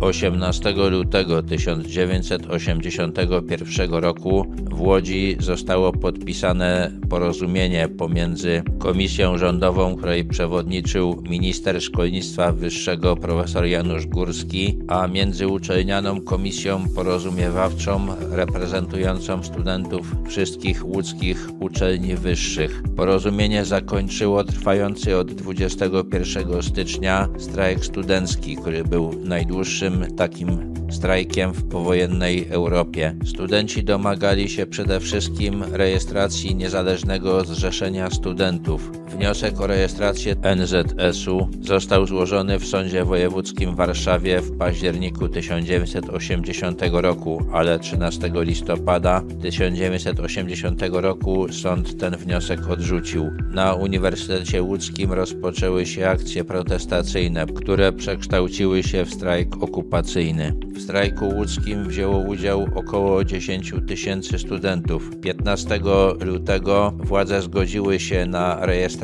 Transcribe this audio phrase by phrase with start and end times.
[0.00, 11.82] 18 lutego 1981 roku w Łodzi zostało podpisane porozumienie pomiędzy Komisją Rządową, której przewodniczył minister
[11.82, 22.82] szkolnictwa wyższego profesor Janusz Górski, a międzyuczelnianą Komisją Porozumiewawczą reprezentującą studentów wszystkich łódzkich uczelni wyższych.
[22.96, 32.46] Porozumienie zakończyło trwający od 21 stycznia strajk studencki, który był najdłuższym takim strajkiem w powojennej
[32.50, 33.16] Europie.
[33.24, 38.90] Studenci domagali się przede wszystkim rejestracji niezależnego zrzeszenia studentów.
[39.14, 47.46] Wniosek o rejestrację NZS-u został złożony w Sądzie Wojewódzkim w Warszawie w październiku 1980 roku,
[47.52, 53.30] ale 13 listopada 1980 roku sąd ten wniosek odrzucił.
[53.50, 60.52] Na Uniwersytecie Łódzkim rozpoczęły się akcje protestacyjne, które przekształciły się w strajk okupacyjny.
[60.76, 65.10] W strajku łódzkim wzięło udział około 10 tysięcy studentów.
[65.22, 65.80] 15
[66.20, 69.03] lutego władze zgodziły się na rejestrację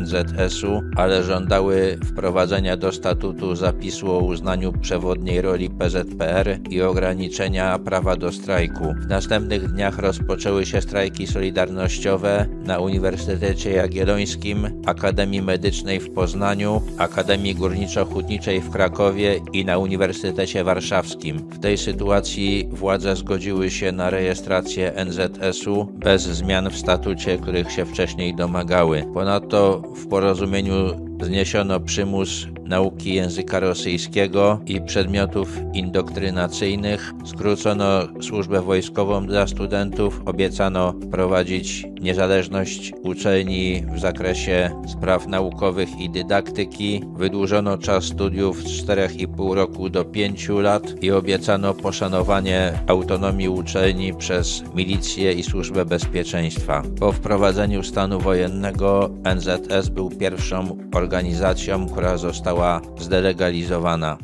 [0.00, 8.16] NZS-u, ale żądały wprowadzenia do statutu zapisu o uznaniu przewodniej roli PZPR i ograniczenia prawa
[8.16, 8.94] do strajku.
[9.00, 17.56] W następnych dniach rozpoczęły się strajki solidarnościowe na Uniwersytecie Jagiellońskim, Akademii Medycznej w Poznaniu, Akademii
[17.56, 21.38] Górniczo-Hutniczej w Krakowie i na Uniwersytecie Warszawskim.
[21.38, 27.84] W tej sytuacji władze zgodziły się na rejestrację NZS-u bez zmian w statucie, których się
[27.84, 29.01] wcześniej domagały.
[29.14, 30.74] Ponadto w porozumieniu
[31.22, 37.84] zniesiono przymus nauki języka rosyjskiego i przedmiotów indoktrynacyjnych, skrócono
[38.20, 47.78] służbę wojskową dla studentów, obiecano prowadzić niezależność uczelni w zakresie spraw naukowych i dydaktyki, wydłużono
[47.78, 55.32] czas studiów z 4,5 roku do 5 lat i obiecano poszanowanie autonomii uczelni przez milicję
[55.32, 56.82] i służbę bezpieczeństwa.
[57.00, 60.76] Po wprowadzeniu stanu wojennego NZS był pierwszą
[61.12, 64.18] organizacją, która została zdelegalizowana.